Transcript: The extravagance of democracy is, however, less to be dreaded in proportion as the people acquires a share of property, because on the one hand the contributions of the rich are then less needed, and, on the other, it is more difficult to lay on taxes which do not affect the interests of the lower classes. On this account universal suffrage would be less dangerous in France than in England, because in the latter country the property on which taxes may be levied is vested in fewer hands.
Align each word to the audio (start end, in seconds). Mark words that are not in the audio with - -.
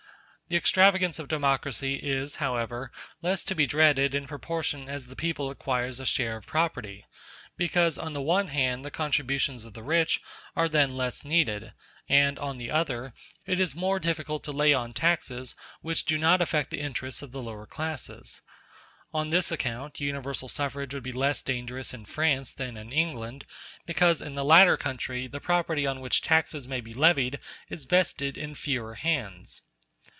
The 0.51 0.57
extravagance 0.57 1.17
of 1.17 1.29
democracy 1.29 1.93
is, 1.95 2.35
however, 2.35 2.91
less 3.21 3.45
to 3.45 3.55
be 3.55 3.65
dreaded 3.65 4.13
in 4.13 4.27
proportion 4.27 4.89
as 4.89 5.07
the 5.07 5.15
people 5.15 5.49
acquires 5.49 5.97
a 6.01 6.05
share 6.05 6.35
of 6.35 6.45
property, 6.45 7.05
because 7.55 7.97
on 7.97 8.11
the 8.11 8.21
one 8.21 8.49
hand 8.49 8.83
the 8.83 8.91
contributions 8.91 9.63
of 9.63 9.75
the 9.75 9.81
rich 9.81 10.19
are 10.53 10.67
then 10.67 10.97
less 10.97 11.23
needed, 11.23 11.71
and, 12.09 12.37
on 12.37 12.57
the 12.57 12.69
other, 12.69 13.13
it 13.45 13.61
is 13.61 13.75
more 13.75 13.97
difficult 13.97 14.43
to 14.43 14.51
lay 14.51 14.73
on 14.73 14.91
taxes 14.91 15.55
which 15.79 16.03
do 16.03 16.17
not 16.17 16.41
affect 16.41 16.69
the 16.69 16.81
interests 16.81 17.21
of 17.21 17.31
the 17.31 17.41
lower 17.41 17.65
classes. 17.65 18.41
On 19.13 19.29
this 19.29 19.53
account 19.53 20.01
universal 20.01 20.49
suffrage 20.49 20.93
would 20.93 21.01
be 21.03 21.13
less 21.13 21.41
dangerous 21.41 21.93
in 21.93 22.03
France 22.03 22.53
than 22.53 22.75
in 22.75 22.91
England, 22.91 23.45
because 23.85 24.21
in 24.21 24.35
the 24.35 24.43
latter 24.43 24.75
country 24.75 25.27
the 25.27 25.39
property 25.39 25.87
on 25.87 26.01
which 26.01 26.19
taxes 26.21 26.67
may 26.67 26.81
be 26.81 26.93
levied 26.93 27.39
is 27.69 27.85
vested 27.85 28.37
in 28.37 28.53
fewer 28.53 28.95
hands. 28.95 29.61